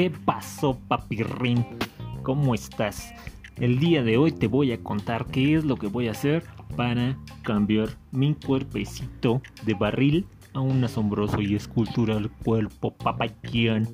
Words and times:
¿Qué 0.00 0.08
pasó, 0.08 0.78
papirrín? 0.88 1.66
¿Cómo 2.22 2.54
estás? 2.54 3.12
El 3.56 3.78
día 3.78 4.02
de 4.02 4.16
hoy 4.16 4.32
te 4.32 4.46
voy 4.46 4.72
a 4.72 4.82
contar 4.82 5.26
qué 5.26 5.56
es 5.56 5.64
lo 5.66 5.76
que 5.76 5.88
voy 5.88 6.08
a 6.08 6.12
hacer 6.12 6.42
para 6.74 7.18
cambiar 7.42 7.90
mi 8.10 8.34
cuerpecito 8.34 9.42
de 9.66 9.74
barril 9.74 10.24
a 10.54 10.60
un 10.60 10.82
asombroso 10.82 11.42
y 11.42 11.54
escultural 11.54 12.30
cuerpo 12.42 12.94
papayón. 12.94 13.88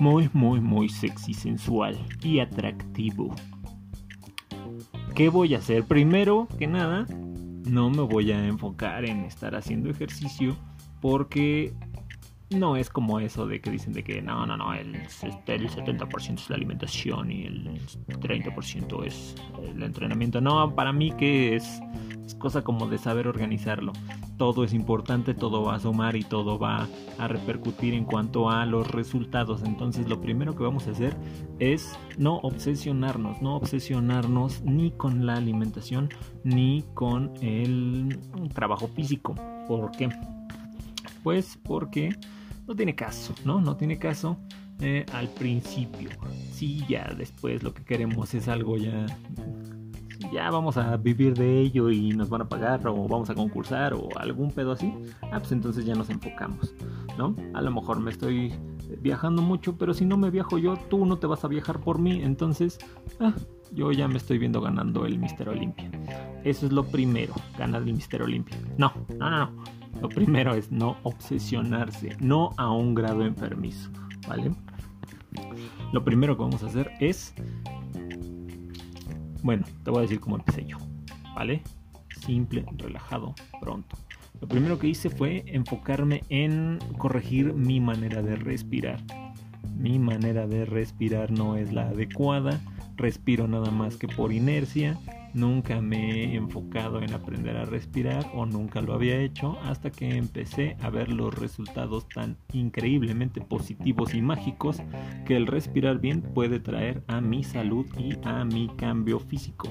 Muy, 0.00 0.28
muy, 0.32 0.58
muy 0.58 0.88
sexy, 0.88 1.32
sensual 1.32 1.96
y 2.20 2.40
atractivo. 2.40 3.36
¿Qué 5.14 5.28
voy 5.28 5.54
a 5.54 5.58
hacer? 5.58 5.84
Primero 5.84 6.48
que 6.58 6.66
nada, 6.66 7.06
no 7.70 7.88
me 7.88 8.02
voy 8.02 8.32
a 8.32 8.44
enfocar 8.44 9.04
en 9.04 9.26
estar 9.26 9.54
haciendo 9.54 9.90
ejercicio 9.90 10.56
porque 11.00 11.72
no 12.50 12.76
es 12.76 12.90
como 12.90 13.18
eso 13.18 13.46
de 13.46 13.60
que 13.60 13.70
dicen 13.70 13.92
de 13.92 14.04
que 14.04 14.22
no, 14.22 14.46
no, 14.46 14.56
no, 14.56 14.72
el, 14.72 14.94
el 14.94 15.70
70% 15.70 16.34
es 16.34 16.50
la 16.50 16.56
alimentación 16.56 17.32
y 17.32 17.44
el 17.44 17.80
30% 18.06 19.04
es 19.04 19.34
el 19.64 19.82
entrenamiento. 19.82 20.40
No, 20.40 20.74
para 20.74 20.92
mí 20.92 21.10
que 21.12 21.56
es, 21.56 21.80
es, 22.24 22.34
cosa 22.36 22.62
como 22.62 22.86
de 22.86 22.98
saber 22.98 23.26
organizarlo. 23.26 23.92
Todo 24.36 24.62
es 24.62 24.74
importante, 24.74 25.34
todo 25.34 25.64
va 25.64 25.74
a 25.74 25.80
sumar 25.80 26.14
y 26.14 26.22
todo 26.22 26.58
va 26.58 26.86
a 27.18 27.28
repercutir 27.28 27.94
en 27.94 28.04
cuanto 28.04 28.48
a 28.48 28.64
los 28.64 28.88
resultados. 28.90 29.62
Entonces 29.64 30.08
lo 30.08 30.20
primero 30.20 30.54
que 30.54 30.62
vamos 30.62 30.86
a 30.86 30.92
hacer 30.92 31.16
es 31.58 31.98
no 32.16 32.36
obsesionarnos, 32.36 33.42
no 33.42 33.56
obsesionarnos 33.56 34.62
ni 34.62 34.92
con 34.92 35.26
la 35.26 35.34
alimentación 35.34 36.10
ni 36.44 36.84
con 36.94 37.32
el 37.42 38.20
trabajo 38.54 38.86
físico. 38.86 39.34
¿Por 39.66 39.90
qué? 39.90 40.10
Pues 41.26 41.58
porque 41.60 42.16
no 42.68 42.76
tiene 42.76 42.94
caso, 42.94 43.34
¿no? 43.44 43.60
No 43.60 43.76
tiene 43.76 43.98
caso 43.98 44.38
eh, 44.78 45.04
al 45.12 45.26
principio. 45.26 46.10
Sí, 46.52 46.84
ya 46.88 47.12
después 47.18 47.64
lo 47.64 47.74
que 47.74 47.82
queremos 47.82 48.32
es 48.32 48.46
algo 48.46 48.76
ya. 48.76 49.06
Ya 50.32 50.48
vamos 50.50 50.76
a 50.76 50.96
vivir 50.96 51.34
de 51.34 51.62
ello 51.62 51.90
y 51.90 52.10
nos 52.10 52.28
van 52.28 52.42
a 52.42 52.48
pagar 52.48 52.86
o 52.86 53.08
vamos 53.08 53.28
a 53.28 53.34
concursar 53.34 53.92
o 53.92 54.08
algún 54.14 54.52
pedo 54.52 54.70
así. 54.70 54.94
Ah, 55.32 55.40
pues 55.40 55.50
entonces 55.50 55.84
ya 55.84 55.96
nos 55.96 56.10
enfocamos, 56.10 56.72
¿no? 57.18 57.34
A 57.54 57.60
lo 57.60 57.72
mejor 57.72 57.98
me 57.98 58.12
estoy 58.12 58.54
viajando 59.00 59.42
mucho, 59.42 59.76
pero 59.76 59.94
si 59.94 60.04
no 60.04 60.16
me 60.16 60.30
viajo 60.30 60.58
yo, 60.58 60.76
tú 60.88 61.06
no 61.06 61.18
te 61.18 61.26
vas 61.26 61.44
a 61.44 61.48
viajar 61.48 61.80
por 61.80 61.98
mí. 61.98 62.22
Entonces, 62.22 62.78
ah, 63.18 63.34
yo 63.72 63.90
ya 63.90 64.06
me 64.06 64.18
estoy 64.18 64.38
viendo 64.38 64.60
ganando 64.60 65.04
el 65.06 65.18
Mister 65.18 65.48
Olimpia. 65.48 65.90
Eso 66.44 66.66
es 66.66 66.72
lo 66.72 66.84
primero, 66.84 67.34
ganar 67.58 67.82
el 67.82 67.94
Mister 67.94 68.22
Olimpia. 68.22 68.56
No, 68.78 68.92
no, 69.18 69.28
no, 69.28 69.38
no. 69.46 69.75
Lo 70.06 70.14
primero 70.14 70.54
es 70.54 70.70
no 70.70 70.98
obsesionarse, 71.02 72.16
no 72.20 72.50
a 72.58 72.70
un 72.70 72.94
grado 72.94 73.26
enfermizo, 73.26 73.90
¿vale? 74.28 74.52
Lo 75.92 76.04
primero 76.04 76.36
que 76.36 76.44
vamos 76.44 76.62
a 76.62 76.66
hacer 76.66 76.92
es, 77.00 77.34
bueno, 79.42 79.64
te 79.82 79.90
voy 79.90 79.98
a 79.98 80.02
decir 80.02 80.20
cómo 80.20 80.36
empecé 80.36 80.64
yo, 80.64 80.76
¿vale? 81.34 81.60
Simple, 82.20 82.64
relajado, 82.76 83.34
pronto. 83.60 83.96
Lo 84.40 84.46
primero 84.46 84.78
que 84.78 84.86
hice 84.86 85.10
fue 85.10 85.42
enfocarme 85.48 86.22
en 86.28 86.78
corregir 86.98 87.52
mi 87.52 87.80
manera 87.80 88.22
de 88.22 88.36
respirar. 88.36 89.02
Mi 89.76 89.98
manera 89.98 90.46
de 90.46 90.66
respirar 90.66 91.32
no 91.32 91.56
es 91.56 91.72
la 91.72 91.88
adecuada, 91.88 92.60
respiro 92.94 93.48
nada 93.48 93.72
más 93.72 93.96
que 93.96 94.06
por 94.06 94.32
inercia 94.32 94.96
Nunca 95.36 95.82
me 95.82 96.24
he 96.24 96.34
enfocado 96.34 97.02
en 97.02 97.12
aprender 97.12 97.58
a 97.58 97.66
respirar 97.66 98.24
o 98.32 98.46
nunca 98.46 98.80
lo 98.80 98.94
había 98.94 99.20
hecho 99.20 99.58
hasta 99.64 99.90
que 99.90 100.16
empecé 100.16 100.78
a 100.80 100.88
ver 100.88 101.12
los 101.12 101.38
resultados 101.38 102.08
tan 102.08 102.38
increíblemente 102.54 103.42
positivos 103.42 104.14
y 104.14 104.22
mágicos 104.22 104.80
que 105.26 105.36
el 105.36 105.46
respirar 105.46 106.00
bien 106.00 106.22
puede 106.22 106.58
traer 106.58 107.02
a 107.06 107.20
mi 107.20 107.44
salud 107.44 107.84
y 107.98 108.14
a 108.26 108.46
mi 108.46 108.68
cambio 108.78 109.20
físico. 109.20 109.68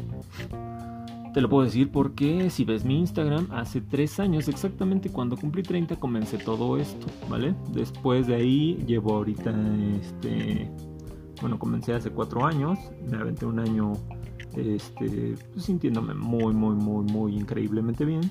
Te 1.34 1.42
lo 1.42 1.50
puedo 1.50 1.64
decir 1.64 1.90
porque 1.92 2.52
si 2.52 2.64
ves 2.64 2.86
mi 2.86 3.00
Instagram, 3.00 3.48
hace 3.52 3.82
3 3.82 4.20
años, 4.20 4.48
exactamente 4.48 5.10
cuando 5.10 5.36
cumplí 5.36 5.64
30, 5.64 5.96
comencé 5.96 6.38
todo 6.38 6.78
esto, 6.78 7.08
¿vale? 7.28 7.56
Después 7.74 8.28
de 8.28 8.36
ahí 8.36 8.84
llevo 8.86 9.16
ahorita, 9.16 9.52
este, 10.00 10.70
bueno, 11.42 11.58
comencé 11.58 11.94
hace 11.94 12.12
4 12.12 12.46
años, 12.46 12.78
me 13.10 13.18
aventé 13.18 13.48
un 13.48 13.60
año 13.60 13.94
este, 14.56 15.36
pues, 15.54 15.66
sintiéndome 15.66 16.14
muy, 16.14 16.54
muy, 16.54 16.76
muy, 16.76 17.06
muy 17.06 17.36
increíblemente 17.36 18.06
bien. 18.06 18.22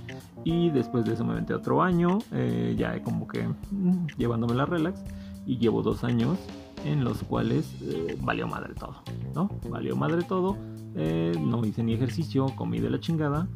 Y 0.44 0.70
después 0.70 1.04
de 1.04 1.14
eso 1.14 1.24
me 1.24 1.32
aventé 1.32 1.54
otro 1.54 1.82
año, 1.82 2.18
eh, 2.32 2.74
ya 2.78 3.02
como 3.02 3.26
que 3.26 3.46
mm, 3.46 4.06
llevándome 4.18 4.54
la 4.54 4.66
relax. 4.66 5.02
Y 5.46 5.58
llevo 5.58 5.82
dos 5.82 6.04
años 6.04 6.38
en 6.84 7.04
los 7.04 7.22
cuales 7.22 7.74
eh, 7.82 8.16
valió 8.20 8.46
madre 8.46 8.74
todo, 8.74 8.96
¿no? 9.34 9.50
Valió 9.68 9.96
madre 9.96 10.22
todo. 10.22 10.56
Eh, 10.96 11.32
no 11.38 11.64
hice 11.64 11.82
ni 11.82 11.94
ejercicio, 11.94 12.46
comí 12.56 12.80
de 12.80 12.90
la 12.90 13.00
chingada. 13.00 13.48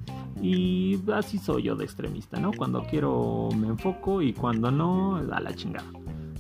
Y 0.42 0.98
así 1.12 1.38
soy 1.38 1.64
yo 1.64 1.76
de 1.76 1.84
extremista, 1.84 2.38
¿no? 2.38 2.52
Cuando 2.52 2.82
quiero 2.84 3.48
me 3.56 3.68
enfoco 3.68 4.22
y 4.22 4.32
cuando 4.32 4.70
no, 4.70 5.16
a 5.16 5.40
la 5.40 5.54
chingada. 5.54 5.86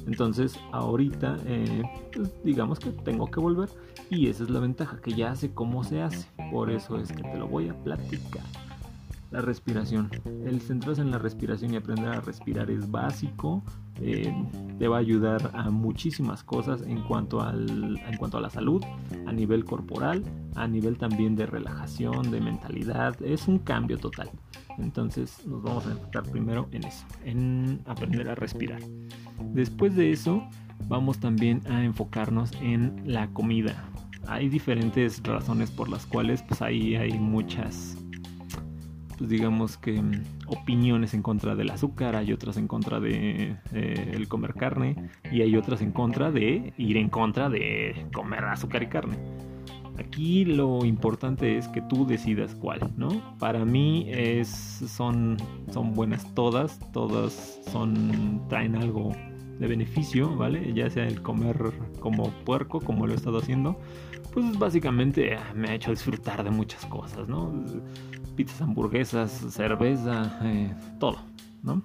Entonces 0.08 0.58
ahorita 0.72 1.36
eh, 1.44 1.82
pues, 2.14 2.32
digamos 2.42 2.78
que 2.78 2.90
tengo 2.90 3.30
que 3.30 3.40
volver 3.40 3.68
y 4.08 4.28
esa 4.28 4.44
es 4.44 4.50
la 4.50 4.58
ventaja 4.58 4.98
que 5.02 5.12
ya 5.12 5.34
sé 5.36 5.52
cómo 5.52 5.84
se 5.84 6.00
hace. 6.00 6.26
Por 6.50 6.70
eso 6.70 6.98
es 6.98 7.12
que 7.12 7.22
te 7.22 7.36
lo 7.36 7.46
voy 7.46 7.68
a 7.68 7.74
platicar. 7.84 8.42
La 9.30 9.42
respiración. 9.42 10.10
El 10.24 10.62
centrarse 10.62 11.02
en 11.02 11.10
la 11.10 11.18
respiración 11.18 11.74
y 11.74 11.76
aprender 11.76 12.08
a 12.08 12.20
respirar 12.22 12.70
es 12.70 12.90
básico. 12.90 13.62
Eh, 14.00 14.32
te 14.78 14.88
va 14.88 14.96
a 14.96 15.00
ayudar 15.00 15.50
a 15.52 15.68
muchísimas 15.68 16.42
cosas 16.42 16.80
en 16.80 17.02
cuanto, 17.02 17.42
al, 17.42 17.98
en 17.98 18.16
cuanto 18.16 18.38
a 18.38 18.40
la 18.40 18.48
salud, 18.48 18.82
a 19.26 19.32
nivel 19.32 19.66
corporal, 19.66 20.24
a 20.54 20.66
nivel 20.66 20.96
también 20.96 21.36
de 21.36 21.44
relajación, 21.44 22.30
de 22.30 22.40
mentalidad. 22.40 23.20
Es 23.20 23.46
un 23.46 23.58
cambio 23.58 23.98
total. 23.98 24.30
Entonces 24.78 25.44
nos 25.46 25.62
vamos 25.62 25.86
a 25.86 25.92
enfocar 25.92 26.24
primero 26.24 26.68
en 26.72 26.84
eso, 26.84 27.04
en 27.24 27.80
aprender 27.86 28.28
a 28.28 28.34
respirar. 28.34 28.80
Después 29.52 29.96
de 29.96 30.12
eso, 30.12 30.46
vamos 30.86 31.18
también 31.18 31.60
a 31.68 31.84
enfocarnos 31.84 32.52
en 32.60 33.02
la 33.04 33.28
comida. 33.28 33.84
Hay 34.26 34.48
diferentes 34.48 35.22
razones 35.22 35.70
por 35.70 35.88
las 35.88 36.06
cuales 36.06 36.42
pues 36.42 36.62
ahí 36.62 36.96
hay 36.96 37.18
muchas 37.18 37.96
pues 39.18 39.28
digamos 39.28 39.76
que 39.76 40.00
mm, 40.00 40.22
opiniones 40.46 41.12
en 41.12 41.22
contra 41.22 41.56
del 41.56 41.70
azúcar, 41.70 42.14
hay 42.16 42.32
otras 42.32 42.56
en 42.56 42.68
contra 42.68 43.00
de 43.00 43.56
eh, 43.72 44.12
el 44.14 44.28
comer 44.28 44.54
carne 44.54 45.10
y 45.30 45.42
hay 45.42 45.56
otras 45.56 45.82
en 45.82 45.90
contra 45.90 46.30
de 46.30 46.72
ir 46.78 46.96
en 46.96 47.10
contra 47.10 47.50
de 47.50 48.06
comer 48.14 48.44
azúcar 48.44 48.84
y 48.84 48.86
carne. 48.86 49.18
Aquí 49.98 50.44
lo 50.44 50.84
importante 50.84 51.58
es 51.58 51.66
que 51.68 51.82
tú 51.82 52.06
decidas 52.06 52.54
cuál, 52.54 52.80
¿no? 52.96 53.08
Para 53.38 53.64
mí 53.64 54.06
es, 54.08 54.48
son, 54.48 55.36
son 55.72 55.92
buenas 55.92 56.32
todas, 56.34 56.78
todas 56.92 57.60
son, 57.72 58.40
traen 58.48 58.76
algo 58.76 59.12
de 59.58 59.66
beneficio, 59.66 60.36
¿vale? 60.36 60.72
Ya 60.72 60.88
sea 60.88 61.06
el 61.06 61.20
comer 61.20 61.56
como 61.98 62.30
puerco, 62.44 62.80
como 62.80 63.06
lo 63.06 63.12
he 63.12 63.16
estado 63.16 63.38
haciendo, 63.38 63.76
pues 64.32 64.56
básicamente 64.56 65.34
ah, 65.34 65.52
me 65.54 65.70
ha 65.70 65.74
hecho 65.74 65.90
disfrutar 65.90 66.44
de 66.44 66.50
muchas 66.50 66.86
cosas, 66.86 67.28
¿no? 67.28 67.52
Pizzas, 68.36 68.62
hamburguesas, 68.62 69.32
cerveza, 69.50 70.38
eh, 70.44 70.72
todo, 71.00 71.18
¿no? 71.64 71.82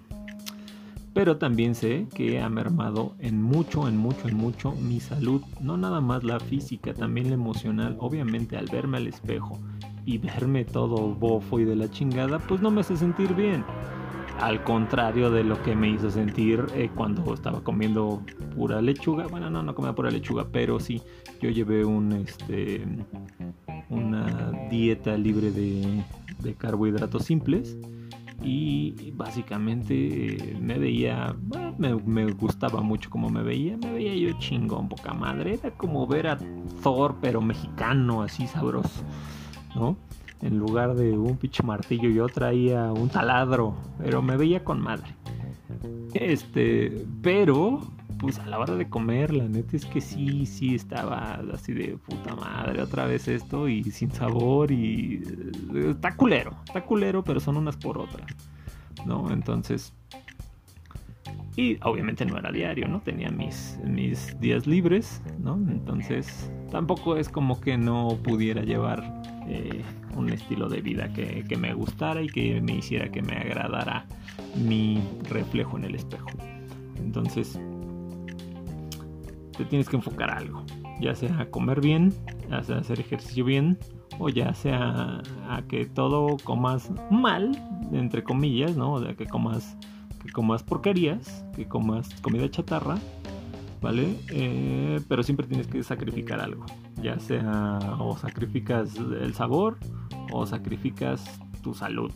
Pero 1.14 1.38
también 1.38 1.76
sé 1.76 2.08
que 2.16 2.42
ha 2.42 2.50
mermado 2.50 3.16
en 3.20 3.42
mucho, 3.42 3.88
en 3.88 3.98
mucho, 3.98 4.28
en 4.28 4.36
mucho 4.36 4.72
mi 4.72 5.00
salud, 5.00 5.42
no 5.62 5.78
nada 5.78 6.02
más 6.02 6.24
la 6.24 6.40
física, 6.40 6.94
también 6.94 7.28
la 7.28 7.36
emocional, 7.36 7.96
obviamente 8.00 8.58
al 8.58 8.66
verme 8.66 8.98
al 8.98 9.08
espejo 9.08 9.60
y 10.06 10.18
verme 10.18 10.66
todo 10.66 11.14
bofo 11.14 11.60
y 11.60 11.66
de 11.66 11.76
la 11.76 11.90
chingada, 11.90 12.40
pues 12.40 12.62
no 12.62 12.72
me 12.72 12.82
hace 12.82 12.98
sentir 12.98 13.36
bien. 13.36 13.64
Al 14.40 14.64
contrario 14.64 15.30
de 15.30 15.44
lo 15.44 15.62
que 15.62 15.76
me 15.76 15.90
hizo 15.90 16.10
sentir 16.10 16.66
eh, 16.74 16.90
cuando 16.96 17.34
estaba 17.34 17.64
comiendo 17.64 18.24
pura 18.56 18.82
lechuga. 18.82 19.28
Bueno, 19.28 19.52
no, 19.52 19.62
no 19.62 19.76
comía 19.76 19.94
pura 19.94 20.10
lechuga, 20.10 20.48
pero 20.52 20.80
sí, 20.80 21.02
yo 21.40 21.52
llevé 21.52 21.84
este, 22.20 22.84
una 23.90 24.52
dieta 24.72 25.16
libre 25.18 25.52
de, 25.52 26.04
carbohidratos 26.58 27.24
simples 27.24 27.78
y 28.44 29.12
básicamente 29.16 30.36
eh, 30.36 30.58
me 30.60 30.78
veía, 30.78 31.36
me, 31.78 31.96
me, 31.96 32.32
gustaba 32.32 32.82
mucho 32.82 33.10
como 33.10 33.30
me 33.30 33.44
veía, 33.44 33.78
me 33.78 33.92
veía 33.92 34.16
yo 34.16 34.38
chingón, 34.40 34.90
poca 34.90 35.14
madre, 35.14 35.56
era 35.56 35.72
como 35.72 36.06
ver 36.08 36.28
a 36.28 36.38
Thor 36.82 37.18
pero 37.22 37.42
mexicano, 37.42 38.22
así 38.22 38.48
sabroso, 38.48 39.04
¿no? 39.76 39.98
en 40.44 40.60
lugar 40.60 40.94
de 40.96 41.18
un 41.18 41.38
pinche 41.38 41.64
martillo 41.64 42.10
yo 42.10 42.28
traía 42.28 42.92
un 42.92 43.08
taladro, 43.08 43.76
pero 43.98 44.22
me 44.22 44.36
veía 44.36 44.64
con 44.64 44.82
madre. 44.82 45.16
Este, 46.14 47.06
pero 47.22 47.82
pues 48.24 48.40
a 48.40 48.46
la 48.46 48.58
hora 48.58 48.76
de 48.76 48.88
comer, 48.88 49.34
la 49.34 49.50
neta 49.50 49.76
es 49.76 49.86
que 49.86 50.00
sí, 50.00 50.46
sí 50.46 50.76
estaba 50.76 51.42
así 51.54 51.74
de 51.74 51.98
puta 51.98 52.34
madre, 52.34 52.82
otra 52.82 53.06
vez 53.06 53.28
esto 53.28 53.68
y 53.68 53.84
sin 53.84 54.14
sabor 54.14 54.72
y 54.72 55.22
eh, 55.76 55.90
está 55.90 56.16
culero, 56.16 56.56
está 56.66 56.86
culero, 56.86 57.22
pero 57.22 57.42
son 57.42 57.58
unas 57.58 57.76
por 57.76 57.98
otras, 57.98 58.26
¿no? 59.06 59.30
Entonces, 59.30 59.94
Y 61.58 61.78
obviamente 61.84 62.26
no 62.26 62.38
era 62.38 62.50
diario, 62.50 62.88
¿no? 62.88 63.02
Tenía 63.02 63.30
mis, 63.30 63.78
mis 63.84 64.40
días 64.40 64.66
libres, 64.68 65.22
¿no? 65.40 65.56
Entonces 65.56 66.50
tampoco 66.72 67.18
es 67.18 67.28
como 67.28 67.60
que 67.60 67.78
no 67.78 68.18
pudiera 68.24 68.62
llevar 68.62 69.22
eh, 69.50 69.84
un 70.16 70.30
estilo 70.30 70.70
de 70.70 70.80
vida 70.80 71.12
que, 71.12 71.44
que, 71.44 71.58
me 71.58 71.74
gustara 71.74 72.22
y 72.22 72.28
que 72.28 72.62
me 72.62 72.78
hiciera 72.78 73.10
que 73.12 73.22
me 73.22 73.34
agradara 73.34 74.06
mi 74.56 75.04
reflejo 75.30 75.78
en 75.78 75.84
el 75.84 75.96
espejo. 75.96 76.30
Entonces, 76.98 77.60
te 79.58 79.66
tienes 79.66 79.90
que 79.90 79.96
enfocar 79.96 80.32
a 80.32 80.38
algo, 80.38 80.64
ya 81.00 81.16
sea 81.16 81.50
comer 81.52 81.82
bien, 81.82 82.14
ya 82.50 82.58
hacer 82.58 83.00
ejercicio 83.00 83.46
bien, 83.46 83.78
o 84.20 84.30
ya 84.30 84.54
sea 84.54 85.22
a 85.50 85.62
que 85.68 85.86
todo 85.86 86.38
comas 86.44 86.92
mal, 87.10 87.52
entre 87.92 88.24
comillas, 88.24 88.76
¿no? 88.76 88.94
O 88.94 89.02
sea, 89.02 89.16
que 89.16 89.26
comas 89.26 89.78
que 90.24 90.32
comas 90.32 90.64
porquerías, 90.64 91.46
que 91.56 91.68
comas 91.68 92.10
comida 92.22 92.50
chatarra, 92.50 92.98
¿vale? 93.82 94.16
Eh, 94.32 95.02
pero 95.10 95.22
siempre 95.22 95.46
tienes 95.48 95.68
que 95.68 95.84
sacrificar 95.84 96.40
algo, 96.40 96.66
ya 97.02 97.20
sea 97.20 97.80
o 98.00 98.18
sacrificas 98.18 98.96
el 98.96 99.34
sabor 99.34 99.78
o 100.32 100.46
sacrificas 100.46 101.40
tu 101.62 101.74
salud, 101.74 102.12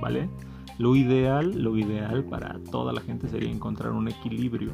¿vale? 0.00 0.28
Lo 0.78 0.96
ideal, 0.96 1.62
lo 1.62 1.76
ideal 1.76 2.24
para 2.24 2.58
toda 2.70 2.92
la 2.92 3.00
gente 3.00 3.28
sería 3.28 3.50
encontrar 3.50 3.92
un 3.92 4.08
equilibrio, 4.08 4.72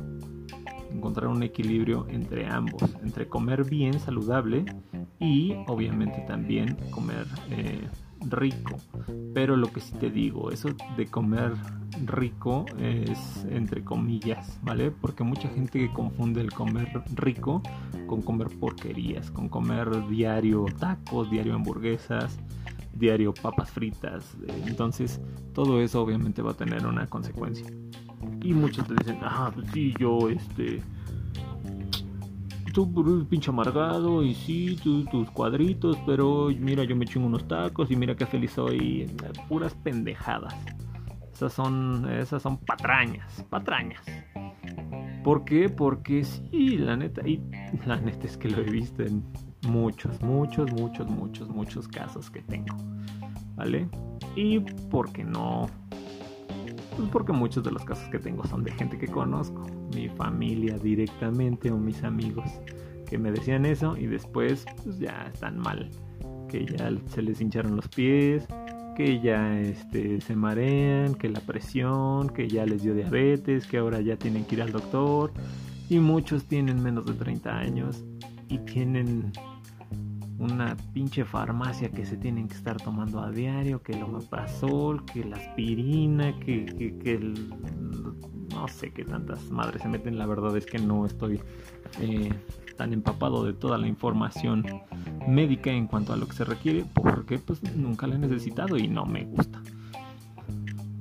encontrar 0.93 1.29
un 1.29 1.43
equilibrio 1.43 2.07
entre 2.09 2.47
ambos, 2.47 2.95
entre 3.03 3.29
comer 3.29 3.65
bien, 3.65 3.99
saludable 3.99 4.65
y 5.19 5.55
obviamente 5.67 6.25
también 6.27 6.77
comer 6.91 7.27
eh, 7.51 7.89
rico. 8.29 8.77
Pero 9.35 9.57
lo 9.57 9.73
que 9.73 9.81
sí 9.81 9.95
te 9.99 10.11
digo, 10.11 10.51
eso 10.51 10.69
de 10.97 11.07
comer 11.07 11.53
rico 12.07 12.65
es 12.79 13.47
entre 13.51 13.85
comillas, 13.85 14.59
¿vale? 14.63 14.91
Porque 14.91 15.25
mucha 15.25 15.49
gente 15.49 15.91
confunde 15.93 16.41
el 16.41 16.53
comer 16.53 17.03
rico 17.15 17.63
con 18.07 18.23
comer 18.23 18.49
porquerías, 18.49 19.31
con 19.31 19.49
comer 19.49 20.09
diario 20.09 20.67
tacos, 20.79 21.31
diario 21.31 21.55
hamburguesas, 21.55 22.39
diario 22.95 23.33
papas 23.35 23.71
fritas. 23.71 24.37
Entonces, 24.67 25.21
todo 25.55 25.81
eso 25.81 26.03
obviamente 26.03 26.43
va 26.43 26.53
a 26.53 26.55
tener 26.55 26.87
una 26.87 27.07
consecuencia. 27.07 27.67
Y 28.43 28.53
muchos 28.55 28.87
te 28.87 28.95
dicen, 28.95 29.19
ah, 29.23 29.51
pues 29.55 29.69
sí, 29.73 29.95
yo 29.99 30.29
este 30.29 30.83
tú 32.73 33.27
pinche 33.29 33.51
amargado 33.51 34.23
y 34.23 34.35
sí, 34.35 34.79
tus 35.11 35.31
cuadritos, 35.31 35.97
pero 36.07 36.49
mira, 36.59 36.85
yo 36.85 36.97
me 36.97 37.07
chingo 37.07 37.27
unos 37.27 37.47
tacos 37.47 37.91
y 37.91 37.97
mira 37.97 38.15
qué 38.17 38.27
feliz 38.27 38.53
soy. 38.53 39.07
Puras 39.49 39.75
pendejadas. 39.75 40.55
Esas 41.33 41.53
son, 41.53 42.09
esas 42.11 42.43
son 42.43 42.57
patrañas, 42.59 43.45
patrañas. 43.51 44.03
¿Por 45.25 45.45
qué? 45.45 45.69
Porque 45.69 46.25
sí, 46.25 46.79
la 46.79 46.97
neta, 46.97 47.27
y 47.27 47.41
la 47.87 47.97
neta 47.97 48.27
es 48.27 48.37
que 48.37 48.49
lo 48.49 48.63
he 48.63 48.71
visto 48.71 49.03
en 49.03 49.25
muchos, 49.69 50.21
muchos, 50.23 50.71
muchos, 50.73 51.09
muchos, 51.09 51.49
muchos 51.49 51.89
casos 51.89 52.31
que 52.31 52.43
tengo. 52.43 52.77
¿Vale? 53.55 53.89
Y 54.35 54.61
porque 54.91 55.25
no 55.25 55.69
pues 56.97 57.09
porque 57.11 57.33
muchos 57.33 57.65
de 57.65 57.71
los 57.71 57.85
casos 57.85 58.09
que 58.11 58.19
tengo 58.19 58.45
son 58.47 58.65
de 58.65 58.73
gente 58.73 58.99
que 58.99 59.09
conozco, 59.09 59.67
mi 59.95 60.09
familia 60.09 60.77
directamente 60.79 61.71
o 61.71 61.79
mis 61.79 62.03
amigos 62.05 62.47
que 63.09 63.19
me 63.19 63.31
decían 63.31 63.67
eso 63.67 63.97
y 63.97 64.07
después 64.07 64.65
pues 64.83 64.99
ya 64.99 65.31
están 65.33 65.59
mal, 65.59 65.91
que 66.49 66.65
ya 66.65 66.91
se 67.07 67.23
les 67.23 67.41
hincharon 67.41 67.77
los 67.77 67.89
pies, 67.89 68.47
que 68.97 69.21
ya 69.21 69.59
este, 69.61 70.21
se 70.21 70.37
marean, 70.37 71.15
que 71.15 71.29
la 71.29 71.41
presión, 71.41 72.29
que 72.31 72.49
ya 72.49 72.65
les 72.67 72.83
dio 72.83 72.95
diabetes, 72.95 73.67
que 73.67 73.79
ahora 73.79 74.01
ya 74.01 74.17
tienen 74.17 74.45
que 74.45 74.57
ir 74.57 74.63
al 74.63 74.73
doctor 74.73 75.33
y 75.89 75.99
muchos 75.99 76.45
tienen 76.45 76.83
menos 76.83 77.05
de 77.07 77.13
30 77.13 77.55
años 77.55 78.05
y 78.49 78.59
tienen 78.59 79.33
una 80.39 80.77
pinche 80.93 81.25
farmacia 81.25 81.91
que 81.91 82.05
se 82.05 82.17
tienen 82.17 82.49
que 82.49 82.55
estar 82.55 82.81
tomando 82.81 83.21
a 83.21 83.31
diario, 83.31 83.83
que 83.83 83.93
el 83.93 84.03
omeprazol, 84.03 85.05
que 85.05 85.25
la 85.25 85.37
aspirina, 85.37 86.39
que, 86.41 86.67
que, 87.03 87.15
el, 87.15 87.55
no 88.53 88.69
sé 88.69 88.93
qué 88.93 89.05
tantas 89.05 89.51
madres 89.51 89.83
se 89.83 89.89
meten, 89.89 90.19
la 90.19 90.27
verdad 90.27 90.57
es 90.57 90.67
que 90.67 90.79
no 90.79 91.07
estoy 91.07 91.41
eh, 92.01 92.33
tan 92.77 92.93
empapado 92.93 93.45
de 93.45 93.53
toda 93.53 93.79
la 93.79 93.87
información 93.87 94.65
médica 95.29 95.71
en 95.71 95.87
cuanto 95.87 96.13
a 96.13 96.17
lo 96.17 96.27
que 96.27 96.35
se 96.35 96.45
requiere, 96.45 96.85
porque 96.95 97.39
pues 97.39 97.63
nunca 97.77 98.07
la 98.07 98.17
he 98.17 98.19
necesitado 98.19 98.77
y 98.77 98.89
no 98.89 99.05
me 99.05 99.25
gusta. 99.25 99.63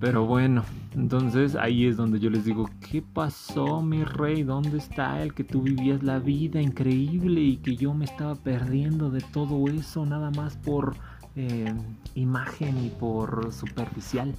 Pero 0.02 0.26
bueno, 0.26 0.66
entonces 0.96 1.56
ahí 1.56 1.86
es 1.86 1.96
donde 1.96 2.20
yo 2.20 2.32
les 2.32 2.44
digo, 2.44 2.68
¿qué 2.90 3.04
pasó 3.04 3.84
mi 3.84 4.04
rey? 4.04 4.42
¿Dónde 4.42 4.80
está 4.80 5.22
el 5.22 5.36
que 5.36 5.44
tú 5.44 5.62
vivías 5.62 6.02
la 6.02 6.18
vida 6.18 6.60
increíble 6.60 7.40
y 7.40 7.58
que 7.58 7.76
yo 7.76 7.94
me 7.94 8.06
estaba 8.06 8.34
perdiendo 8.34 9.12
de 9.12 9.22
todo 9.32 9.64
eso 9.70 10.04
nada 10.08 10.32
más 10.32 10.58
por 10.58 10.96
eh, 11.36 11.72
imagen 12.16 12.84
y 12.84 12.90
por 12.90 13.54
superficial? 13.54 14.34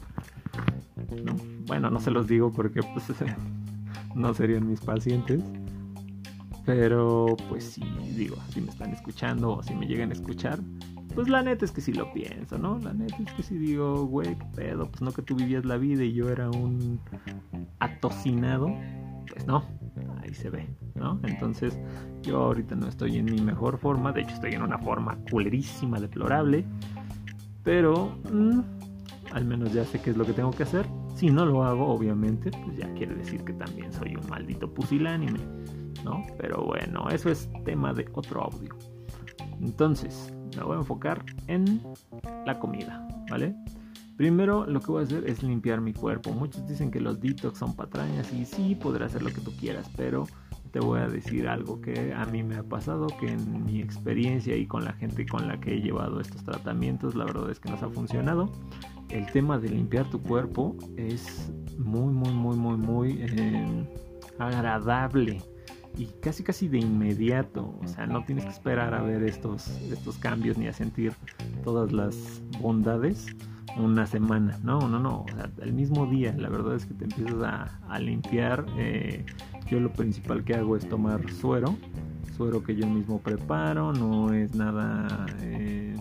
Bueno, 1.69 1.91
no 1.91 2.01
se 2.01 2.11
los 2.11 2.27
digo 2.27 2.53
porque 2.53 2.81
pues 2.83 3.07
no 4.17 4.35
serían 4.35 4.69
mis 4.69 4.81
pacientes. 4.81 5.45
Pero 6.67 7.37
pues 7.49 7.65
sí, 7.65 7.85
digo, 8.17 8.37
si 8.53 8.61
me 8.61 8.71
están 8.71 8.91
escuchando 8.91 9.59
o 9.59 9.63
si 9.63 9.77
me 9.77 9.87
llegan 9.87 10.11
a 10.11 10.15
escuchar, 10.15 10.59
pues 11.15 11.29
la 11.29 11.43
neta 11.43 11.65
es 11.65 11.73
que 11.73 11.81
sí 11.81 11.93
lo 11.93 12.13
pienso, 12.13 12.59
¿no? 12.59 12.79
La 12.79 12.93
neta 12.93 13.17
es 13.25 13.33
que 13.33 13.43
sí 13.43 13.57
digo, 13.59 14.07
güey, 14.07 14.37
pedo, 14.55 14.89
pues 14.89 15.03
no 15.03 15.13
que 15.13 15.23
tú 15.23 15.35
vivías 15.35 15.65
la 15.65 15.77
vida 15.77 16.05
y 16.05 16.13
yo 16.13 16.29
era 16.29 16.51
un 16.51 17.01
atocinado, 17.79 18.69
pues 19.31 19.47
no, 19.47 19.65
ahí 20.23 20.35
se 20.35 20.51
ve, 20.51 20.69
¿no? 20.95 21.21
Entonces 21.25 21.79
yo 22.23 22.41
ahorita 22.41 22.75
no 22.75 22.89
estoy 22.89 23.19
en 23.19 23.27
mi 23.27 23.41
mejor 23.41 23.79
forma, 23.79 24.13
de 24.13 24.23
hecho 24.23 24.35
estoy 24.35 24.53
en 24.53 24.63
una 24.63 24.79
forma 24.79 25.19
culerísima, 25.31 26.01
deplorable, 26.01 26.65
pero 27.63 28.19
mm, 28.33 28.61
al 29.33 29.45
menos 29.45 29.73
ya 29.73 29.85
sé 29.85 30.01
qué 30.01 30.11
es 30.11 30.17
lo 30.17 30.25
que 30.25 30.33
tengo 30.33 30.51
que 30.51 30.63
hacer. 30.63 30.87
Si 31.15 31.31
no 31.31 31.45
lo 31.45 31.65
hago, 31.65 31.89
obviamente, 31.89 32.51
pues 32.65 32.77
ya 32.77 32.93
quiere 32.95 33.15
decir 33.15 33.45
que 33.45 33.53
también 33.53 33.93
soy 33.93 34.17
un 34.17 34.27
maldito 34.29 34.73
pusilánime, 34.73 35.39
¿no? 36.05 36.25
Pero 36.39 36.65
bueno, 36.65 37.09
eso 37.11 37.31
es 37.31 37.49
tema 37.65 37.93
de 37.93 38.09
otro 38.15 38.43
audio. 38.45 38.75
Entonces, 39.61 40.33
me 40.57 40.63
voy 40.63 40.77
a 40.77 40.81
enfocar 40.81 41.25
en 41.47 41.81
la 42.47 42.59
comida, 42.59 43.07
¿vale? 43.31 43.55
Primero 44.17 44.67
lo 44.67 44.81
que 44.81 44.93
voy 44.93 45.03
a 45.03 45.05
hacer 45.05 45.29
es 45.29 45.43
limpiar 45.43 45.81
mi 45.81 45.93
cuerpo. 45.93 46.33
Muchos 46.33 46.67
dicen 46.69 46.91
que 46.91 47.01
los 47.01 47.21
detox 47.21 47.59
son 47.59 47.75
patrañas 47.75 48.33
y 48.33 48.45
sí, 48.45 48.75
podrás 48.75 49.11
hacer 49.11 49.23
lo 49.23 49.31
que 49.31 49.41
tú 49.41 49.53
quieras, 49.59 49.91
pero 49.97 50.27
te 50.71 50.81
voy 50.81 51.01
a 51.01 51.09
decir 51.09 51.49
algo 51.49 51.81
que 51.81 52.15
a 52.15 52.25
mí 52.27 52.43
me 52.43 52.57
ha 52.57 52.63
pasado, 52.63 53.07
que 53.21 53.29
en 53.29 53.65
mi 53.65 53.81
experiencia 53.81 54.57
y 54.57 54.67
con 54.67 54.85
la 54.85 54.93
gente 54.95 55.27
con 55.27 55.47
la 55.49 55.61
que 55.61 55.75
he 55.75 55.81
llevado 55.81 56.21
estos 56.21 56.45
tratamientos, 56.45 57.15
la 57.15 57.25
verdad 57.25 57.51
es 57.51 57.61
que 57.61 57.71
nos 57.71 57.83
ha 57.83 57.89
funcionado. 57.89 58.51
El 59.11 59.27
tema 59.27 59.59
de 59.59 59.69
limpiar 59.69 60.09
tu 60.09 60.23
cuerpo 60.23 60.77
es 60.97 61.53
muy, 61.79 62.13
muy, 62.13 62.33
muy, 62.33 62.57
muy, 62.57 62.77
muy 62.77 63.19
eh, 63.21 63.87
agradable 64.39 65.43
y 65.97 66.07
casi 66.21 66.43
casi 66.43 66.69
de 66.69 66.79
inmediato, 66.79 67.79
o 67.83 67.87
sea, 67.87 68.07
no 68.07 68.25
tienes 68.25 68.45
que 68.45 68.51
esperar 68.51 68.95
a 68.95 69.03
ver 69.03 69.23
estos, 69.23 69.69
estos 69.91 70.19
cambios 70.19 70.59
ni 70.59 70.67
a 70.67 70.73
sentir 70.73 71.13
todas 71.65 71.93
las 71.93 72.43
bondades 72.61 73.27
una 73.77 74.07
semana, 74.07 74.59
no, 74.63 74.87
no, 74.89 74.99
no, 74.99 75.23
o 75.23 75.35
sea, 75.35 75.51
el 75.63 75.73
mismo 75.73 76.07
día, 76.07 76.35
la 76.37 76.49
verdad 76.49 76.75
es 76.77 76.87
que 76.87 76.95
te 76.95 77.05
empiezas 77.05 77.43
a, 77.43 77.99
limpiar, 77.99 78.67
eh, 78.77 79.25
yo 79.71 79.81
lo 79.81 79.93
principal 79.93 80.45
que 80.45 80.55
hago 80.55 80.77
es 80.77 80.89
tomar 80.89 81.31
suero, 81.31 81.77
suero 82.37 82.63
que 82.63 82.75
yo 82.75 82.87
mismo 82.87 83.21
preparo, 83.21 83.93
no 83.93 84.33
es 84.33 84.55
nada... 84.55 85.27
Eh, 85.41 85.97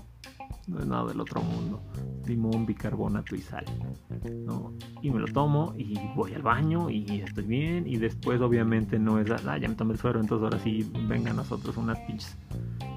no 0.68 0.80
es 0.80 0.88
nada 0.88 1.08
del 1.08 1.20
otro 1.20 1.42
mundo. 1.42 1.82
Limón, 2.28 2.66
bicarbonato 2.66 3.36
y 3.36 3.42
sal. 3.42 3.66
¿no? 4.46 4.74
Y 5.02 5.10
me 5.10 5.20
lo 5.20 5.28
tomo 5.28 5.74
y 5.78 6.00
voy 6.16 6.34
al 6.34 6.42
baño 6.42 6.90
y 6.90 7.22
estoy 7.22 7.46
bien. 7.46 7.88
Y 7.88 7.98
después, 7.98 8.42
obviamente, 8.42 9.00
no 9.00 9.20
es, 9.20 9.30
ah, 9.32 9.58
ya 9.58 9.68
me 9.68 9.76
tomé 9.76 9.94
el 9.94 10.00
suero, 10.00 10.20
entonces 10.20 10.44
ahora 10.44 10.60
sí 10.60 10.90
vengan 11.08 11.36
nosotros 11.36 11.78
unas 11.78 12.00
pinches 12.00 12.38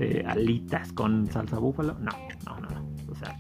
eh, 0.01 0.25
alitas 0.27 0.93
con 0.93 1.27
salsa 1.27 1.59
búfalo. 1.59 1.95
No, 1.95 2.11
no, 2.47 2.61
no, 2.61 2.69
no. 2.69 2.87
O 3.11 3.15
sea, 3.15 3.37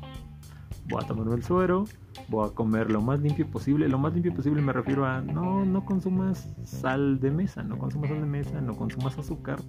voy 0.88 1.02
a 1.02 1.06
tomarme 1.06 1.34
el 1.34 1.42
suero, 1.42 1.84
voy 2.28 2.48
a 2.48 2.52
comer 2.52 2.90
lo 2.90 3.00
más 3.00 3.20
limpio 3.20 3.46
posible. 3.46 3.88
Lo 3.88 3.98
más 3.98 4.12
limpio 4.12 4.34
posible 4.34 4.62
me 4.62 4.72
refiero 4.72 5.04
a 5.06 5.20
no, 5.20 5.64
no 5.64 5.84
consumas 5.84 6.48
sal 6.64 7.20
de 7.20 7.30
mesa, 7.30 7.62
no 7.62 7.78
consumas 7.78 8.10
sal 8.10 8.20
de 8.20 8.26
mesa, 8.26 8.60
no 8.60 8.76
consumas 8.76 9.18
azúcar 9.18 9.60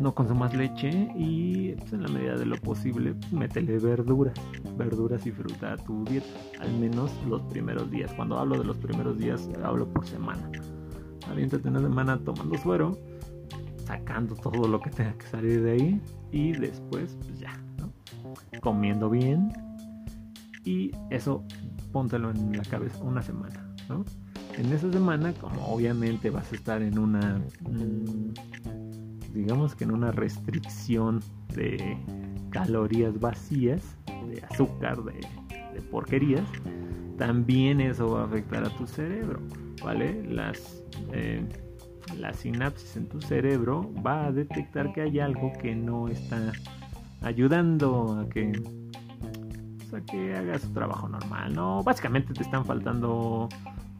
no 0.00 0.14
consumas 0.14 0.54
leche 0.54 1.08
y 1.16 1.72
pues, 1.72 1.92
en 1.92 2.02
la 2.02 2.08
medida 2.08 2.36
de 2.36 2.46
lo 2.46 2.56
posible 2.56 3.14
métele 3.32 3.78
verduras, 3.78 4.34
verduras 4.76 5.26
y 5.26 5.32
fruta 5.32 5.74
a 5.74 5.76
tu 5.76 6.04
dieta, 6.04 6.26
al 6.60 6.72
menos 6.78 7.10
los 7.28 7.42
primeros 7.42 7.90
días. 7.90 8.12
Cuando 8.14 8.38
hablo 8.38 8.58
de 8.58 8.64
los 8.64 8.76
primeros 8.78 9.18
días 9.18 9.48
hablo 9.62 9.86
por 9.92 10.06
semana. 10.06 10.50
Aviéntate 11.30 11.68
una 11.68 11.80
semana 11.80 12.18
tomando 12.18 12.56
suero, 12.58 12.98
sacando 13.84 14.34
todo 14.34 14.66
lo 14.66 14.80
que 14.80 14.90
tenga 14.90 15.12
que 15.12 15.26
salir 15.26 15.62
de 15.62 15.72
ahí 15.72 16.00
y 16.32 16.52
después 16.52 17.16
pues 17.20 17.38
ya, 17.38 17.52
comiendo 18.60 19.10
bien 19.10 19.52
y 20.64 20.90
eso 21.10 21.44
póntelo 21.92 22.30
en 22.30 22.56
la 22.56 22.62
cabeza 22.64 22.98
una 23.02 23.22
semana, 23.22 23.66
¿no? 23.88 24.04
En 24.58 24.72
esa 24.72 24.90
semana, 24.92 25.32
como 25.34 25.66
obviamente 25.66 26.30
vas 26.30 26.52
a 26.52 26.56
estar 26.56 26.82
en 26.82 26.98
una, 26.98 27.40
mm, 27.60 28.34
digamos 29.38 29.76
que 29.76 29.84
en 29.84 29.92
una 29.92 30.10
restricción 30.10 31.20
de 31.54 31.96
calorías 32.50 33.20
vacías, 33.20 33.96
de 34.06 34.42
azúcar, 34.50 34.98
de, 35.04 35.20
porquerías, 35.92 36.44
también 37.18 37.80
eso 37.80 38.10
va 38.10 38.22
a 38.22 38.24
afectar 38.24 38.64
a 38.64 38.70
tu 38.70 38.84
cerebro, 38.88 39.38
¿vale? 39.84 40.24
Las, 40.24 40.82
eh, 41.12 41.46
la 42.18 42.32
sinapsis 42.32 42.96
en 42.96 43.08
tu 43.08 43.20
cerebro 43.20 43.88
va 44.04 44.26
a 44.26 44.32
detectar 44.32 44.92
que 44.92 45.02
hay 45.02 45.20
algo 45.20 45.52
que 45.62 45.72
no 45.76 46.08
está 46.08 46.52
ayudando 47.22 48.18
a 48.20 48.28
que 48.28 48.60
a 49.94 50.00
que 50.00 50.36
hagas 50.36 50.62
tu 50.62 50.72
trabajo 50.72 51.08
normal, 51.08 51.54
¿no? 51.54 51.82
Básicamente 51.84 52.34
te 52.34 52.42
están 52.42 52.64
faltando 52.64 53.48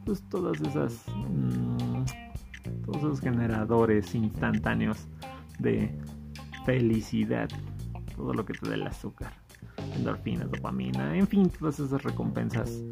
pues 0.04 0.20
todas 0.28 0.60
esas 0.60 1.04
mm, 1.30 2.04
todos 2.84 2.98
esos 2.98 3.20
generadores 3.20 4.14
instantáneos 4.14 5.06
de 5.58 5.96
felicidad, 6.64 7.48
todo 8.16 8.34
lo 8.34 8.44
que 8.44 8.54
te 8.54 8.68
da 8.68 8.74
el 8.74 8.86
azúcar, 8.86 9.32
endorfinas, 9.96 10.50
dopamina, 10.50 11.16
en 11.16 11.26
fin, 11.26 11.50
todas 11.50 11.80
esas 11.80 12.02
recompensas 12.02 12.82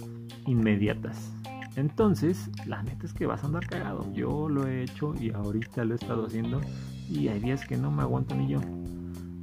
inmediatas. 0.47 1.33
Entonces, 1.77 2.51
la 2.67 2.83
neta 2.83 3.05
es 3.05 3.13
que 3.13 3.27
vas 3.27 3.43
a 3.43 3.47
andar 3.47 3.67
cagado. 3.67 4.11
Yo 4.15 4.49
lo 4.49 4.67
he 4.67 4.83
hecho 4.83 5.15
y 5.21 5.31
ahorita 5.31 5.85
lo 5.85 5.95
he 5.95 5.97
estado 5.97 6.27
haciendo 6.27 6.61
y 7.09 7.29
hay 7.29 7.39
días 7.39 7.67
que 7.67 7.77
no 7.77 7.91
me 7.91 8.03
aguanto 8.03 8.35
ni 8.35 8.49
yo. 8.49 8.61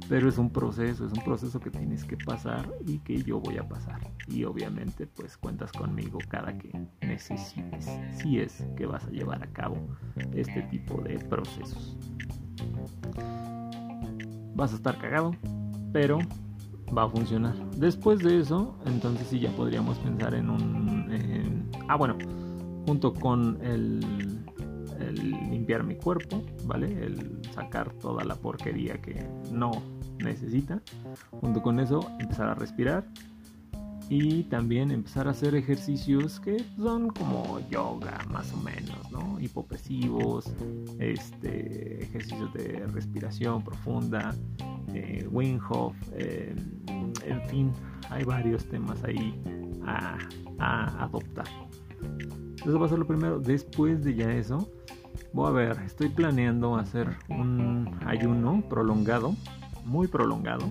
Pero 0.08 0.28
es 0.28 0.38
un 0.38 0.50
proceso, 0.50 1.06
es 1.06 1.12
un 1.12 1.24
proceso 1.24 1.60
que 1.60 1.70
tienes 1.70 2.04
que 2.04 2.16
pasar 2.16 2.68
y 2.86 2.98
que 2.98 3.22
yo 3.22 3.40
voy 3.40 3.56
a 3.56 3.66
pasar. 3.66 4.00
Y 4.28 4.44
obviamente 4.44 5.06
pues 5.06 5.36
cuentas 5.36 5.72
conmigo 5.72 6.18
cada 6.28 6.56
que 6.58 6.86
necesites, 7.00 7.88
si 8.12 8.38
es 8.38 8.66
que 8.76 8.86
vas 8.86 9.04
a 9.04 9.10
llevar 9.10 9.42
a 9.42 9.46
cabo 9.46 9.76
este 10.34 10.62
tipo 10.62 11.00
de 11.00 11.18
procesos. 11.18 11.96
Vas 14.54 14.72
a 14.72 14.76
estar 14.76 14.98
cagado, 14.98 15.34
pero 15.92 16.18
va 16.96 17.04
a 17.04 17.08
funcionar. 17.08 17.54
Después 17.70 18.20
de 18.20 18.40
eso, 18.40 18.78
entonces 18.84 19.26
sí 19.28 19.40
ya 19.40 19.50
podríamos 19.52 19.98
pensar 19.98 20.34
en 20.34 20.50
un... 20.50 21.70
ah, 21.88 21.96
bueno, 21.96 22.16
junto 22.86 23.14
con 23.14 23.58
el 23.62 24.00
el 25.00 25.30
limpiar 25.50 25.84
mi 25.84 25.96
cuerpo, 25.96 26.42
¿vale? 26.64 26.86
El 27.04 27.40
sacar 27.52 27.92
toda 27.94 28.24
la 28.24 28.34
porquería 28.34 29.00
que 29.00 29.26
no 29.50 29.72
necesita. 30.24 30.80
Junto 31.40 31.62
con 31.62 31.80
eso, 31.80 32.10
empezar 32.18 32.48
a 32.48 32.54
respirar 32.54 33.04
y 34.08 34.44
también 34.44 34.90
empezar 34.90 35.28
a 35.28 35.30
hacer 35.30 35.54
ejercicios 35.54 36.38
que 36.40 36.64
son 36.76 37.08
como 37.08 37.60
yoga, 37.70 38.18
más 38.30 38.52
o 38.52 38.56
menos, 38.58 39.10
¿no? 39.10 39.40
Hipopresivos, 39.40 40.52
este, 40.98 42.02
ejercicios 42.02 42.52
de 42.52 42.86
respiración 42.92 43.64
profunda, 43.64 44.34
eh, 44.92 45.26
Wim 45.30 45.58
eh, 46.12 46.54
en 47.26 47.42
fin, 47.48 47.72
hay 48.10 48.24
varios 48.24 48.66
temas 48.66 49.02
ahí 49.04 49.40
a, 49.86 50.18
a 50.58 51.04
adoptar. 51.04 51.48
Eso 52.64 52.78
va 52.78 52.86
a 52.86 52.88
ser 52.88 52.98
lo 52.98 53.06
primero. 53.06 53.38
Después 53.40 54.04
de 54.04 54.14
ya 54.14 54.32
eso, 54.32 54.70
voy 55.32 55.48
a 55.48 55.50
ver, 55.50 55.78
estoy 55.84 56.08
planeando 56.08 56.76
hacer 56.76 57.08
un 57.28 57.98
ayuno 58.06 58.62
prolongado, 58.68 59.34
muy 59.84 60.06
prolongado, 60.08 60.70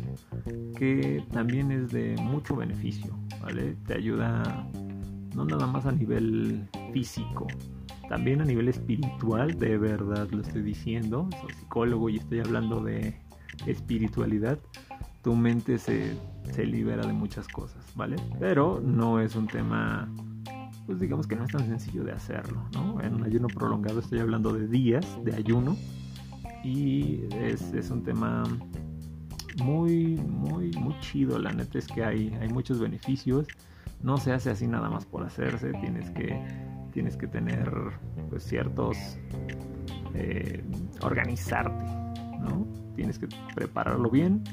que 0.77 1.23
también 1.31 1.71
es 1.71 1.91
de 1.91 2.15
mucho 2.21 2.55
beneficio, 2.55 3.17
¿vale? 3.41 3.75
Te 3.87 3.95
ayuda 3.95 4.67
no 5.35 5.45
nada 5.45 5.65
más 5.67 5.85
a 5.85 5.91
nivel 5.91 6.67
físico, 6.91 7.47
también 8.09 8.41
a 8.41 8.45
nivel 8.45 8.67
espiritual, 8.67 9.57
de 9.57 9.77
verdad 9.77 10.29
lo 10.31 10.41
estoy 10.41 10.61
diciendo, 10.61 11.27
soy 11.41 11.53
psicólogo 11.53 12.09
y 12.09 12.17
estoy 12.17 12.39
hablando 12.39 12.81
de 12.81 13.15
espiritualidad, 13.65 14.59
tu 15.23 15.35
mente 15.35 15.77
se, 15.77 16.17
se 16.51 16.65
libera 16.65 17.05
de 17.05 17.13
muchas 17.13 17.47
cosas, 17.47 17.85
¿vale? 17.95 18.17
Pero 18.39 18.81
no 18.83 19.19
es 19.19 19.35
un 19.35 19.47
tema 19.47 20.07
pues 20.85 20.99
digamos 20.99 21.27
que 21.27 21.35
no 21.35 21.45
es 21.45 21.51
tan 21.51 21.65
sencillo 21.65 22.03
de 22.03 22.11
hacerlo, 22.11 22.61
¿no? 22.73 22.99
En 23.01 23.15
un 23.15 23.23
ayuno 23.23 23.47
prolongado 23.47 23.99
estoy 23.99 24.19
hablando 24.19 24.51
de 24.53 24.67
días 24.67 25.05
de 25.23 25.33
ayuno 25.33 25.77
y 26.63 27.21
es, 27.31 27.89
un 27.91 28.03
tema 28.03 28.43
muy, 29.57 30.15
muy, 30.17 30.71
muy 30.71 30.99
chido, 30.99 31.39
la 31.39 31.51
neta 31.51 31.77
es 31.77 31.87
que 31.87 32.03
hay, 32.03 32.35
hay 32.41 32.49
muchos 32.49 32.79
beneficios, 32.79 33.47
no 34.01 34.17
se 34.17 34.33
hace 34.33 34.49
así 34.49 34.67
nada 34.67 34.89
más 34.89 35.05
por 35.05 35.23
hacerse, 35.23 35.71
tienes 35.73 36.09
que, 36.11 36.39
tienes 36.91 37.15
que 37.17 37.27
tener 37.27 37.71
pues 38.29 38.43
ciertos, 38.43 38.97
eh, 40.13 40.63
organizarte, 41.01 41.83
¿no? 42.39 42.67
Tienes 42.95 43.17
que 43.17 43.27
prepararlo 43.55 44.09
bien 44.09 44.43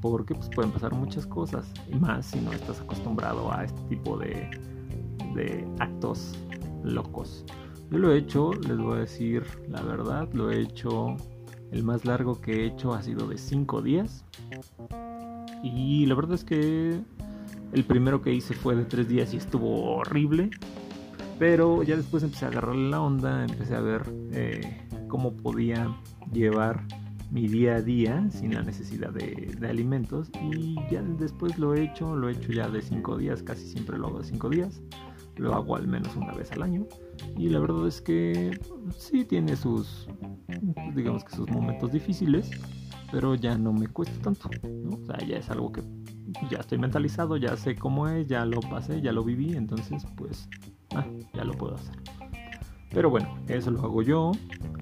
porque 0.00 0.34
pues 0.34 0.48
pueden 0.50 0.70
pasar 0.70 0.92
muchas 0.94 1.26
cosas 1.26 1.72
y 1.90 1.96
más 1.96 2.26
si 2.26 2.40
no 2.40 2.52
estás 2.52 2.80
acostumbrado 2.80 3.52
a 3.52 3.64
este 3.64 3.80
tipo 3.88 4.18
de 4.18 4.50
de 5.36 5.68
actos 5.78 6.34
locos. 6.82 7.44
Yo 7.90 7.98
lo 7.98 8.12
he 8.12 8.18
hecho, 8.18 8.52
les 8.52 8.76
voy 8.76 8.96
a 8.96 9.00
decir 9.00 9.44
la 9.68 9.82
verdad, 9.82 10.28
lo 10.32 10.50
he 10.50 10.60
hecho, 10.60 11.16
el 11.72 11.82
más 11.82 12.04
largo 12.04 12.40
que 12.40 12.62
he 12.62 12.66
hecho 12.66 12.94
ha 12.94 13.02
sido 13.02 13.26
de 13.26 13.38
5 13.38 13.82
días. 13.82 14.24
Y 15.62 16.06
la 16.06 16.14
verdad 16.14 16.34
es 16.34 16.44
que 16.44 17.00
el 17.72 17.84
primero 17.84 18.22
que 18.22 18.32
hice 18.32 18.54
fue 18.54 18.76
de 18.76 18.84
3 18.84 19.08
días 19.08 19.34
y 19.34 19.38
estuvo 19.38 19.96
horrible. 19.96 20.50
Pero 21.38 21.82
ya 21.82 21.96
después 21.96 22.22
empecé 22.22 22.46
a 22.46 22.48
agarrarle 22.48 22.88
la 22.88 23.00
onda, 23.00 23.44
empecé 23.44 23.74
a 23.74 23.80
ver 23.80 24.02
eh, 24.32 24.88
cómo 25.08 25.36
podía 25.36 25.94
llevar 26.32 26.82
mi 27.30 27.46
día 27.48 27.76
a 27.76 27.82
día 27.82 28.26
sin 28.30 28.54
la 28.54 28.62
necesidad 28.62 29.10
de, 29.10 29.54
de, 29.58 29.68
alimentos 29.68 30.30
y 30.40 30.76
ya 30.90 31.02
después 31.02 31.58
lo 31.58 31.74
he 31.74 31.82
hecho, 31.82 32.14
lo 32.14 32.28
he 32.28 32.32
hecho 32.32 32.52
ya 32.52 32.68
de 32.68 32.80
5 32.80 33.18
días, 33.18 33.42
casi 33.42 33.66
siempre 33.66 33.98
lo 33.98 34.06
hago 34.06 34.20
de 34.20 34.24
5 34.24 34.48
días 34.48 34.80
lo 35.36 35.54
hago 35.54 35.76
al 35.76 35.86
menos 35.86 36.16
una 36.16 36.32
vez 36.32 36.52
al 36.52 36.62
año. 36.62 36.86
Y 37.36 37.48
la 37.48 37.58
verdad 37.58 37.86
es 37.86 38.00
que 38.00 38.58
sí 38.96 39.24
tiene 39.24 39.56
sus 39.56 40.08
digamos 40.94 41.24
que 41.24 41.36
sus 41.36 41.48
momentos 41.50 41.92
difíciles 41.92 42.50
pero 43.10 43.34
ya 43.34 43.56
no 43.56 43.72
me 43.72 43.88
cuesta 43.88 44.18
tanto 44.22 44.48
o 44.90 45.04
sea 45.06 45.18
ya 45.26 45.36
es 45.38 45.50
algo 45.50 45.72
que 45.72 45.82
ya 46.50 46.58
estoy 46.58 46.78
mentalizado 46.78 47.36
ya 47.36 47.56
sé 47.56 47.74
cómo 47.76 48.08
es 48.08 48.26
ya 48.26 48.44
lo 48.44 48.60
pasé 48.60 49.00
ya 49.00 49.12
lo 49.12 49.22
viví 49.22 49.56
entonces 49.56 50.04
pues 50.16 50.48
ah, 50.94 51.06
ya 51.34 51.44
lo 51.44 51.52
puedo 51.54 51.74
hacer. 51.74 51.96
Pero 52.90 53.10
bueno 53.10 53.36
eso 53.48 53.70
lo 53.70 53.80
hago 53.82 54.02
yo. 54.02 54.32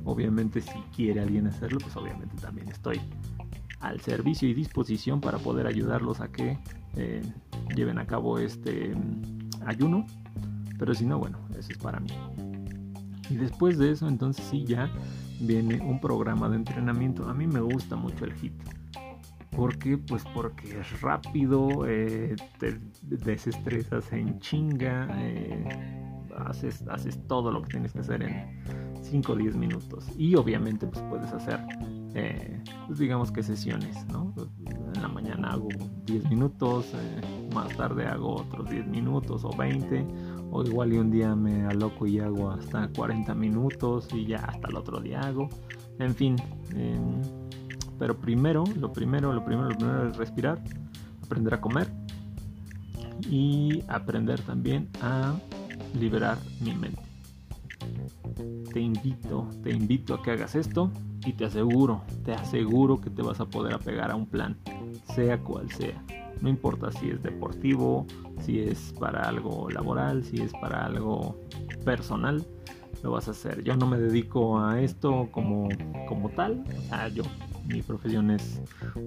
Obviamente 0.05 0.61
si 0.61 0.79
quiere 0.95 1.21
alguien 1.21 1.47
hacerlo 1.47 1.79
pues 1.81 1.97
obviamente 1.97 2.37
también 2.37 2.69
estoy 2.69 3.01
al 3.81 4.01
servicio 4.01 4.49
y 4.49 4.55
disposición 4.55 5.21
para 5.21 5.39
poder 5.39 5.67
ayudarlos 5.67 6.21
a 6.21 6.29
que 6.29 6.59
eh, 6.97 7.23
lleven 7.75 7.99
a 7.99 8.07
cabo 8.07 8.39
este 8.39 8.95
mm, 8.95 9.67
ayuno 9.67 10.07
pero 10.79 10.95
si 10.95 11.05
no, 11.05 11.19
bueno, 11.19 11.39
eso 11.59 11.73
es 11.73 11.79
para 11.79 12.01
mí. 12.01 12.11
Y 13.31 13.37
después 13.37 13.79
de 13.79 13.91
eso, 13.91 14.09
entonces 14.09 14.45
sí, 14.45 14.65
ya 14.65 14.91
viene 15.41 15.81
un 15.81 16.01
programa 16.01 16.49
de 16.49 16.57
entrenamiento. 16.57 17.29
A 17.29 17.35
mí 17.35 17.47
me 17.47 17.61
gusta 17.61 17.97
mucho 17.97 18.25
el 18.25 18.35
HIT. 18.35 18.55
¿Por 19.57 19.79
qué? 19.79 19.97
Pues 19.97 20.25
porque 20.35 20.81
es 20.81 21.01
rápido, 21.01 21.87
eh, 21.87 22.35
te 22.59 22.81
desestresas 23.03 24.13
en 24.13 24.41
chinga, 24.41 25.09
eh, 25.13 25.65
haces, 26.37 26.83
haces 26.89 27.25
todo 27.29 27.53
lo 27.53 27.63
que 27.63 27.69
tienes 27.71 27.93
que 27.93 28.01
hacer 28.01 28.23
en 28.23 28.63
5 29.03 29.33
o 29.33 29.37
10 29.37 29.57
minutos. 29.57 30.09
Y 30.19 30.35
obviamente 30.35 30.89
pues 30.89 31.05
puedes 31.09 31.33
hacer, 31.33 31.61
eh, 32.15 32.63
pues 32.89 32.99
digamos 32.99 33.31
que 33.31 33.45
sesiones, 33.45 34.05
¿no? 34.09 34.35
En 34.67 35.01
la 35.01 35.09
mañana 35.09 35.53
hago 35.53 35.69
10 36.07 36.29
minutos, 36.31 36.93
más 37.55 37.77
tarde 37.77 38.07
hago 38.07 38.35
otros 38.35 38.69
10 38.69 38.89
minutos 38.89 39.45
o 39.45 39.57
20 39.57 40.05
o 40.55 40.63
igual 40.63 40.93
y 40.93 40.99
un 40.99 41.11
día 41.11 41.35
me 41.35 41.67
aloco 41.67 42.07
y 42.07 42.21
hago 42.21 42.49
hasta 42.49 42.89
40 42.89 43.35
minutos 43.35 44.07
y 44.15 44.25
ya 44.25 44.37
hasta 44.37 44.69
el 44.69 44.77
otro 44.77 45.01
día 45.01 45.21
hago. 45.21 45.49
En 45.99 46.15
fin, 46.15 46.37
em, 46.77 47.21
pero 47.99 48.17
primero, 48.17 48.63
lo 48.79 48.93
primero, 48.93 49.33
lo 49.33 49.45
primero, 49.45 49.69
lo 49.69 49.77
primero 49.77 50.09
es 50.09 50.17
respirar, 50.17 50.63
aprender 51.25 51.55
a 51.55 51.61
comer 51.61 51.89
y 53.29 53.83
aprender 53.89 54.41
también 54.43 54.89
a 55.03 55.35
liberar 55.99 56.39
mi 56.61 56.73
mente. 56.73 57.03
Te 58.73 58.81
invito, 58.81 59.49
te 59.65 59.71
invito 59.73 60.15
a 60.15 60.23
que 60.23 60.31
hagas 60.31 60.55
esto 60.55 60.89
y 61.27 61.33
te 61.33 61.47
aseguro, 61.47 62.03
te 62.25 62.33
aseguro 62.33 63.01
que 63.01 63.11
te 63.11 63.23
vas 63.23 63.41
a 63.41 63.47
poder 63.47 63.75
apegar 63.75 64.13
a 64.13 64.15
un 64.15 64.27
plan, 64.27 64.57
sea 65.17 65.41
cual 65.41 65.69
sea. 65.73 66.01
No 66.45 66.51
importa 66.51 66.93
si 66.93 67.09
es 67.09 67.23
deportivo, 67.23 68.07
si 68.41 68.61
es 68.61 68.93
para 69.01 69.23
algo 69.23 69.71
laboral, 69.71 70.23
si 70.25 70.43
es 70.43 70.53
para 70.53 70.85
algo 70.85 71.41
personal, 71.87 72.45
lo 73.03 73.13
vas 73.13 73.29
a 73.29 73.31
hacer. 73.31 73.65
Yo 73.65 73.75
no 73.77 73.87
me 73.87 73.97
dedico 73.97 74.61
a 74.61 74.79
esto 74.79 75.31
como, 75.33 75.71
como 76.07 76.29
tal, 76.29 76.63
sea, 76.91 77.09
yo, 77.09 77.23
mi 77.67 77.81
profesión 77.81 78.31
es 78.31 78.61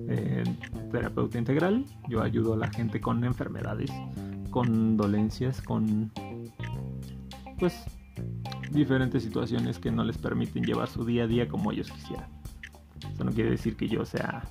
eh, 0.08 0.46
terapeuta 0.91 1.38
integral, 1.38 1.86
yo 2.10 2.24
ayudo 2.24 2.56
a 2.56 2.58
la 2.58 2.70
gente 2.72 3.00
con 3.00 3.24
enfermedades, 3.24 3.91
con 4.50 4.98
dolencias, 4.98 5.62
con, 5.62 6.12
pues, 7.60 7.84
diferentes 8.72 9.22
situaciones 9.22 9.77
que 9.77 9.91
no 9.91 10.03
les 10.03 10.17
permiten 10.17 10.63
llevar 10.63 10.88
su 10.88 11.06
día 11.06 11.25
a 11.25 11.27
día 11.27 11.48
como 11.48 11.72
ellos 11.72 11.91
quisieran. 11.91 12.32
Eso 13.13 13.24
no 13.24 13.32
quiere 13.32 13.51
decir 13.51 13.75
que 13.75 13.88
yo 13.88 14.06
sea 14.06 14.44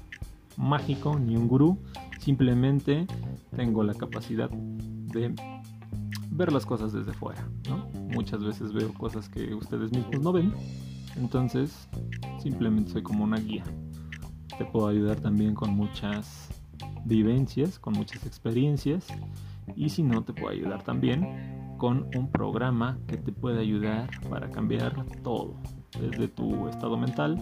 mágico 0.56 1.18
ni 1.18 1.36
un 1.36 1.48
gurú, 1.48 1.78
simplemente 2.26 3.06
tengo 3.54 3.84
la 3.84 3.94
capacidad 3.94 4.50
de 4.50 5.32
ver 6.32 6.52
las 6.52 6.66
cosas 6.66 6.92
desde 6.92 7.12
fuera, 7.12 7.48
Muchas 7.94 8.42
veces 8.42 8.72
veo 8.72 8.92
cosas 8.94 9.28
que 9.28 9.54
ustedes 9.54 9.92
mismos 9.92 10.20
no 10.20 10.32
ven, 10.32 10.52
entonces 11.14 11.88
simplemente 12.42 12.90
soy 12.90 13.04
como 13.04 13.22
una 13.22 13.38
guía. 13.38 13.62
Te 14.58 14.64
puedo 14.64 14.88
ayudar 14.88 15.20
también 15.20 15.54
con 15.54 15.70
muchas 15.76 16.48
vivencias, 17.04 17.78
con 17.78 17.92
muchas 17.92 18.26
experiencias 18.26 19.06
y 19.76 19.88
si 19.88 20.02
no 20.02 20.24
te 20.24 20.32
puedo 20.32 20.48
ayudar 20.48 20.82
también 20.82 21.76
con 21.78 22.08
un 22.16 22.28
programa 22.32 22.98
que 23.06 23.18
te 23.18 23.30
puede 23.30 23.60
ayudar 23.60 24.10
para 24.28 24.50
cambiar 24.50 25.06
todo, 25.22 25.54
desde 26.00 26.26
tu 26.26 26.66
estado 26.66 26.96
mental 26.96 27.40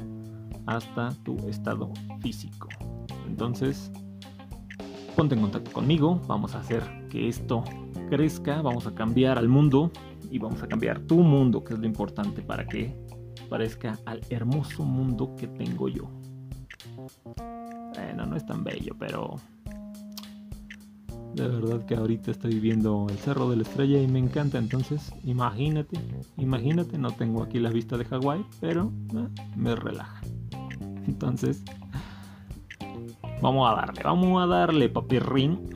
hasta 0.67 1.09
tu 1.25 1.37
estado 1.49 1.91
físico. 2.21 2.69
Entonces, 3.27 3.91
ponte 5.15 5.35
en 5.35 5.41
contacto 5.41 5.73
conmigo, 5.73 6.21
vamos 6.27 6.55
a 6.55 6.61
hacer 6.61 6.83
que 7.09 7.29
esto 7.29 7.63
crezca, 8.11 8.63
vamos 8.63 8.87
a 8.87 8.95
cambiar 8.95 9.39
al 9.39 9.49
mundo 9.49 9.91
y 10.31 10.39
vamos 10.39 10.63
a 10.63 10.67
cambiar 10.67 11.01
tu 11.01 11.19
mundo, 11.19 11.63
que 11.63 11.75
es 11.75 11.81
lo 11.81 11.87
importante 11.87 12.43
para 12.43 12.67
que 12.67 12.97
parezca 13.49 13.99
al 14.07 14.21
hermoso 14.31 14.85
mundo 14.85 15.35
que 15.37 15.47
tengo 15.47 15.89
yo. 15.89 16.11
Bueno, 17.95 18.27
no 18.27 18.37
es 18.37 18.45
tan 18.45 18.65
bello, 18.65 18.97
pero 18.99 19.37
de 21.35 21.49
verdad 21.49 21.85
que 21.85 21.95
ahorita 21.95 22.31
estoy 22.31 22.61
viendo 22.61 23.07
el 23.09 23.17
Cerro 23.19 23.51
de 23.51 23.57
la 23.57 23.63
Estrella 23.63 24.01
y 24.01 24.07
me 24.07 24.19
encanta. 24.19 24.59
Entonces, 24.59 25.13
imagínate, 25.25 25.99
imagínate, 26.37 26.99
no 26.99 27.11
tengo 27.11 27.43
aquí 27.43 27.59
la 27.59 27.71
vista 27.71 27.97
de 27.97 28.05
Hawái, 28.05 28.45
pero 28.61 28.93
eh, 29.17 29.29
me 29.57 29.75
relaja. 29.75 30.21
Entonces, 31.07 31.63
vamos 33.45 33.71
a 33.71 33.75
darle, 33.75 34.03
vamos 34.03 34.43
a 34.43 34.47
darle, 34.47 34.89
papirrín. 34.89 35.69